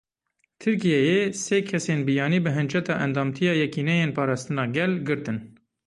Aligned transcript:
Tirkiyeyê 0.59 1.19
sê 1.43 1.57
kêsên 1.69 1.99
biyanî 2.07 2.39
bi 2.45 2.49
hinceta 2.57 2.95
endamtiya 3.05 3.53
Yekîneyên 3.63 4.11
Parastina 4.17 4.65
Gel 4.75 4.93
girtin. 5.07 5.37